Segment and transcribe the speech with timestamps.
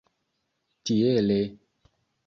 [0.83, 1.39] Tiele.